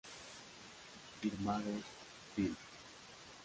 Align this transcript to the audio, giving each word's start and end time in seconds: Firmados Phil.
Firmados 1.19 1.85
Phil. 2.33 2.55